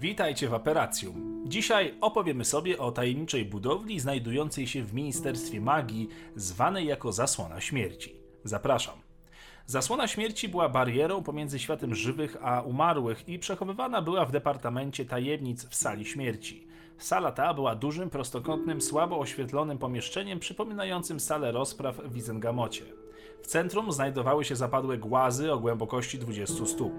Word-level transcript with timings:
Witajcie 0.00 0.48
w 0.48 0.54
Operacjum. 0.54 1.44
Dzisiaj 1.48 1.94
opowiemy 2.00 2.44
sobie 2.44 2.78
o 2.78 2.92
tajemniczej 2.92 3.44
budowli 3.44 4.00
znajdującej 4.00 4.66
się 4.66 4.82
w 4.82 4.94
Ministerstwie 4.94 5.60
Magii, 5.60 6.08
zwanej 6.36 6.86
jako 6.86 7.12
Zasłona 7.12 7.60
Śmierci. 7.60 8.16
Zapraszam. 8.44 9.09
Zasłona 9.70 10.08
Śmierci 10.08 10.48
była 10.48 10.68
barierą 10.68 11.22
pomiędzy 11.22 11.58
światem 11.58 11.94
żywych 11.94 12.36
a 12.42 12.60
umarłych 12.60 13.28
i 13.28 13.38
przechowywana 13.38 14.02
była 14.02 14.24
w 14.24 14.32
Departamencie 14.32 15.04
Tajemnic 15.04 15.64
w 15.64 15.74
Sali 15.74 16.04
Śmierci. 16.04 16.66
Sala 16.98 17.32
ta 17.32 17.54
była 17.54 17.74
dużym, 17.74 18.10
prostokątnym, 18.10 18.80
słabo 18.80 19.18
oświetlonym 19.18 19.78
pomieszczeniem 19.78 20.38
przypominającym 20.38 21.20
salę 21.20 21.52
rozpraw 21.52 22.00
w 22.04 22.16
Izengamocie. 22.16 22.84
W 23.42 23.46
centrum 23.46 23.92
znajdowały 23.92 24.44
się 24.44 24.56
zapadłe 24.56 24.98
głazy 24.98 25.52
o 25.52 25.58
głębokości 25.58 26.18
20 26.18 26.66
stóp. 26.66 26.92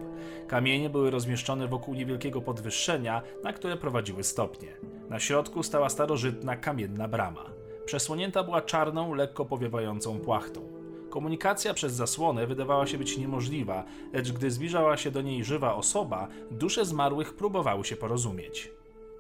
Kamienie 0.48 0.90
były 0.90 1.12
rozmieszczone 1.12 1.68
wokół 1.68 1.94
niewielkiego 1.94 2.42
podwyższenia, 2.42 3.22
na 3.44 3.54
które 3.54 3.78
prowadziły 3.78 4.24
stopnie. 4.24 4.70
Na 5.10 5.20
środku 5.20 5.64
stała 5.64 5.90
starożytna 5.90 6.56
kamienna 6.56 7.08
brama. 7.08 7.46
Przesłonięta 7.86 8.44
była 8.44 8.62
czarną, 8.62 9.14
lekko 9.14 9.46
powiewającą 9.46 10.20
płachtą. 10.20 10.81
Komunikacja 11.12 11.74
przez 11.74 11.94
zasłonę 11.94 12.48
wydawała 12.48 12.88
się 12.88 12.98
być 12.98 13.18
niemożliwa, 13.18 13.84
lecz 14.14 14.32
gdy 14.32 14.52
zbliżała 14.52 14.98
się 14.98 15.12
do 15.12 15.22
niej 15.22 15.44
żywa 15.44 15.76
osoba, 15.76 16.28
dusze 16.52 16.86
zmarłych 16.86 17.34
próbowały 17.34 17.86
się 17.86 17.96
porozumieć. 17.96 18.72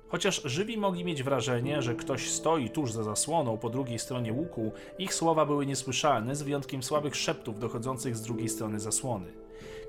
Chociaż 0.07 0.41
żywi 0.45 0.77
mogli 0.77 1.05
mieć 1.05 1.23
wrażenie, 1.23 1.81
że 1.81 1.95
ktoś 1.95 2.29
stoi 2.29 2.69
tuż 2.69 2.91
za 2.91 3.03
zasłoną 3.03 3.57
po 3.57 3.69
drugiej 3.69 3.99
stronie 3.99 4.33
łuku, 4.33 4.71
ich 4.99 5.13
słowa 5.13 5.45
były 5.45 5.65
niesłyszalne, 5.65 6.35
z 6.35 6.41
wyjątkiem 6.41 6.83
słabych 6.83 7.15
szeptów 7.15 7.59
dochodzących 7.59 8.15
z 8.15 8.21
drugiej 8.21 8.49
strony 8.49 8.79
zasłony. 8.79 9.27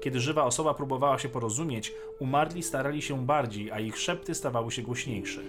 Kiedy 0.01 0.21
żywa 0.21 0.45
osoba 0.45 0.75
próbowała 0.75 1.19
się 1.19 1.29
porozumieć, 1.29 1.93
umarli 2.19 2.63
starali 2.63 3.03
się 3.03 3.27
bardziej, 3.27 3.71
a 3.71 3.81
ich 3.81 3.99
szepty 3.99 4.35
stawały 4.35 4.73
się 4.73 4.83
głośniejsze. 4.83 5.41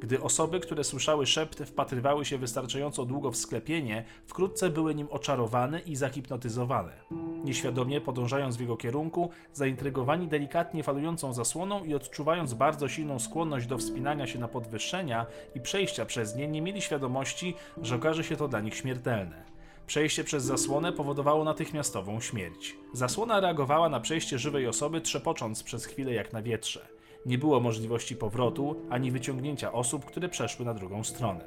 Gdy 0.00 0.22
osoby, 0.22 0.60
które 0.60 0.84
słyszały 0.84 1.26
szepty, 1.26 1.66
wpatrywały 1.66 2.24
się 2.24 2.38
wystarczająco 2.38 3.04
długo 3.04 3.30
w 3.30 3.36
sklepienie, 3.36 4.04
wkrótce 4.26 4.70
były 4.70 4.94
nim 4.94 5.08
oczarowane 5.10 5.80
i 5.80 5.96
zahipnotyzowane. 5.96 6.92
Nieświadomie 7.44 8.00
podążając 8.00 8.56
w 8.56 8.60
jego 8.60 8.76
kierunku, 8.76 9.30
zaintrygowani 9.52 10.28
delikatnie 10.28 10.82
falującą 10.82 11.32
zasłoną 11.32 11.84
i 11.84 11.94
odczuwając 11.94 12.54
bardzo 12.54 12.88
silną 12.88 13.18
skłonność 13.18 13.66
do 13.66 13.78
wspinania 13.78 14.26
się 14.26 14.38
na 14.38 14.48
podwyższenia 14.48 15.26
i 15.54 15.60
przejścia 15.60 16.06
przez 16.06 16.36
nie, 16.36 16.48
nie 16.48 16.62
mieli 16.62 16.82
świadomości, 16.82 17.54
że 17.82 17.96
okaże 17.96 18.24
się 18.24 18.36
to 18.36 18.48
dla 18.48 18.60
nich 18.60 18.74
śmiertelne. 18.74 19.44
Przejście 19.86 20.24
przez 20.24 20.44
zasłonę 20.44 20.92
powodowało 20.92 21.44
natychmiastową 21.44 22.20
śmierć. 22.20 22.76
Zasłona 22.92 23.40
reagowała 23.40 23.88
na 23.88 24.00
przejście 24.00 24.38
żywej 24.38 24.66
osoby, 24.66 25.00
trzepocząc 25.00 25.62
przez 25.62 25.84
chwilę 25.84 26.12
jak 26.12 26.32
na 26.32 26.42
wietrze. 26.42 26.95
Nie 27.26 27.38
było 27.38 27.60
możliwości 27.60 28.16
powrotu 28.16 28.76
ani 28.90 29.10
wyciągnięcia 29.10 29.72
osób, 29.72 30.04
które 30.04 30.28
przeszły 30.28 30.64
na 30.64 30.74
drugą 30.74 31.04
stronę. 31.04 31.44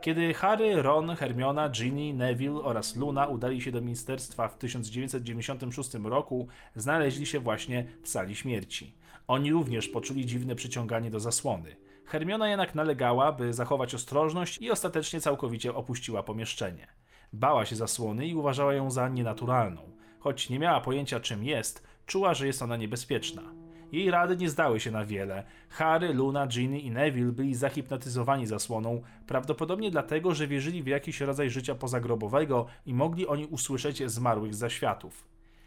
Kiedy 0.00 0.34
Harry, 0.34 0.82
Ron, 0.82 1.16
Hermiona, 1.16 1.68
Ginny, 1.68 2.14
Neville 2.14 2.60
oraz 2.60 2.96
Luna 2.96 3.26
udali 3.26 3.60
się 3.60 3.72
do 3.72 3.80
ministerstwa 3.80 4.48
w 4.48 4.58
1996 4.58 5.94
roku, 6.04 6.48
znaleźli 6.76 7.26
się 7.26 7.40
właśnie 7.40 7.86
w 8.02 8.08
sali 8.08 8.36
śmierci. 8.36 8.94
Oni 9.28 9.52
również 9.52 9.88
poczuli 9.88 10.26
dziwne 10.26 10.54
przyciąganie 10.54 11.10
do 11.10 11.20
zasłony. 11.20 11.76
Hermiona 12.04 12.48
jednak 12.48 12.74
nalegała, 12.74 13.32
by 13.32 13.52
zachować 13.52 13.94
ostrożność 13.94 14.58
i 14.58 14.70
ostatecznie 14.70 15.20
całkowicie 15.20 15.74
opuściła 15.74 16.22
pomieszczenie. 16.22 16.86
Bała 17.32 17.66
się 17.66 17.76
zasłony 17.76 18.26
i 18.26 18.34
uważała 18.34 18.74
ją 18.74 18.90
za 18.90 19.08
nienaturalną. 19.08 19.82
Choć 20.18 20.50
nie 20.50 20.58
miała 20.58 20.80
pojęcia 20.80 21.20
czym 21.20 21.44
jest, 21.44 21.86
czuła, 22.06 22.34
że 22.34 22.46
jest 22.46 22.62
ona 22.62 22.76
niebezpieczna. 22.76 23.61
Jej 23.92 24.10
rady 24.10 24.36
nie 24.36 24.50
zdały 24.50 24.80
się 24.80 24.90
na 24.90 25.04
wiele. 25.04 25.44
Harry, 25.68 26.14
Luna, 26.14 26.46
Ginny 26.46 26.78
i 26.80 26.90
Neville 26.90 27.32
byli 27.32 27.54
zahipnotyzowani 27.54 28.46
zasłoną, 28.46 29.02
prawdopodobnie 29.26 29.90
dlatego, 29.90 30.34
że 30.34 30.46
wierzyli 30.46 30.82
w 30.82 30.86
jakiś 30.86 31.20
rodzaj 31.20 31.50
życia 31.50 31.74
pozagrobowego 31.74 32.66
i 32.86 32.94
mogli 32.94 33.26
oni 33.26 33.46
usłyszeć 33.46 34.10
zmarłych 34.10 34.54
zaświatów. 34.54 35.24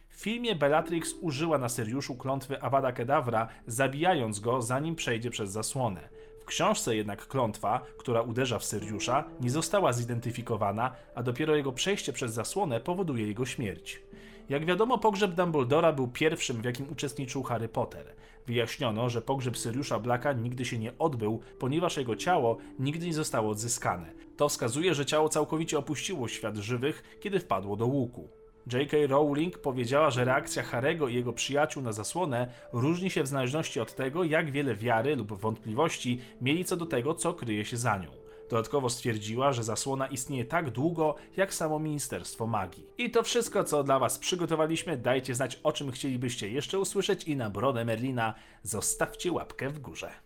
W 0.09 0.19
filmie 0.19 0.55
Bellatrix 0.55 1.15
użyła 1.21 1.57
na 1.57 1.69
Syriuszu 1.69 2.15
klątwy 2.15 2.61
Avada 2.61 2.91
Kedavra, 2.91 3.47
zabijając 3.67 4.39
go 4.39 4.61
zanim 4.61 4.95
przejdzie 4.95 5.29
przez 5.29 5.51
zasłonę. 5.51 6.09
W 6.41 6.45
książce 6.45 6.95
jednak 6.95 7.27
klątwa, 7.27 7.81
która 7.97 8.21
uderza 8.21 8.59
w 8.59 8.65
Syriusza, 8.65 9.23
nie 9.41 9.49
została 9.49 9.93
zidentyfikowana, 9.93 10.91
a 11.15 11.23
dopiero 11.23 11.55
jego 11.55 11.71
przejście 11.71 12.13
przez 12.13 12.33
zasłonę 12.33 12.79
powoduje 12.79 13.27
jego 13.27 13.45
śmierć. 13.45 14.01
Jak 14.49 14.65
wiadomo, 14.65 14.97
pogrzeb 14.97 15.31
Dumbledora 15.31 15.93
był 15.93 16.07
pierwszym, 16.07 16.61
w 16.61 16.65
jakim 16.65 16.89
uczestniczył 16.91 17.43
Harry 17.43 17.69
Potter. 17.69 18.13
Wyjaśniono, 18.47 19.09
że 19.09 19.21
pogrzeb 19.21 19.57
Syriusza 19.57 19.99
Blacka 19.99 20.33
nigdy 20.33 20.65
się 20.65 20.77
nie 20.77 20.97
odbył, 20.97 21.41
ponieważ 21.59 21.97
jego 21.97 22.15
ciało 22.15 22.57
nigdy 22.79 23.05
nie 23.05 23.13
zostało 23.13 23.49
odzyskane. 23.49 24.11
To 24.37 24.49
wskazuje, 24.49 24.93
że 24.93 25.05
ciało 25.05 25.29
całkowicie 25.29 25.77
opuściło 25.77 26.27
świat 26.27 26.57
żywych, 26.57 27.17
kiedy 27.19 27.39
wpadło 27.39 27.75
do 27.75 27.85
łuku. 27.85 28.29
J.K. 28.73 28.97
Rowling 29.07 29.57
powiedziała, 29.57 30.09
że 30.09 30.25
reakcja 30.25 30.63
Harego 30.63 31.07
i 31.07 31.15
jego 31.15 31.33
przyjaciół 31.33 31.83
na 31.83 31.91
zasłonę 31.91 32.47
różni 32.73 33.09
się 33.09 33.23
w 33.23 33.27
zależności 33.27 33.79
od 33.79 33.95
tego, 33.95 34.23
jak 34.23 34.51
wiele 34.51 34.75
wiary 34.75 35.15
lub 35.15 35.33
wątpliwości 35.33 36.21
mieli 36.41 36.65
co 36.65 36.77
do 36.77 36.85
tego, 36.85 37.13
co 37.13 37.33
kryje 37.33 37.65
się 37.65 37.77
za 37.77 37.97
nią. 37.97 38.24
Dodatkowo 38.49 38.89
stwierdziła, 38.89 39.53
że 39.53 39.63
zasłona 39.63 40.07
istnieje 40.07 40.45
tak 40.45 40.71
długo, 40.71 41.15
jak 41.37 41.53
samo 41.53 41.79
Ministerstwo 41.79 42.47
Magii. 42.47 42.87
I 42.97 43.11
to 43.11 43.23
wszystko, 43.23 43.63
co 43.63 43.83
dla 43.83 43.99
Was 43.99 44.19
przygotowaliśmy. 44.19 44.97
Dajcie 44.97 45.35
znać, 45.35 45.59
o 45.63 45.71
czym 45.71 45.91
chcielibyście 45.91 46.49
jeszcze 46.49 46.79
usłyszeć 46.79 47.23
i 47.23 47.35
na 47.35 47.49
brodę 47.49 47.85
Merlina 47.85 48.33
zostawcie 48.63 49.31
łapkę 49.31 49.69
w 49.69 49.79
górze. 49.79 50.24